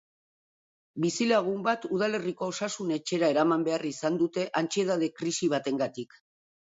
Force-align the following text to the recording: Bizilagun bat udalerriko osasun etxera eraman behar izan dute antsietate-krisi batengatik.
Bizilagun 1.03 1.59
bat 1.67 1.85
udalerriko 1.97 2.49
osasun 2.53 2.95
etxera 2.97 3.31
eraman 3.37 3.67
behar 3.71 3.87
izan 3.93 4.17
dute 4.25 4.47
antsietate-krisi 4.63 5.51
batengatik. 5.57 6.19